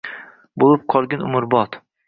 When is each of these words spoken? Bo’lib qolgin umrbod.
Bo’lib 0.63 0.87
qolgin 0.95 1.27
umrbod. 1.29 1.83